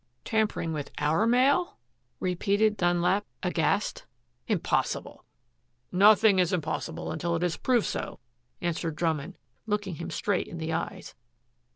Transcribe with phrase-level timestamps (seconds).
[0.25, 1.77] "Tampering with OUR mail?"
[2.19, 4.07] repeated Dunlap, aghast.
[4.47, 5.23] "Impossible."
[5.91, 8.19] "Nothing is impossible until it is proved so,"
[8.61, 9.37] answered Drummond,
[9.67, 11.13] looking him straight in the eyes.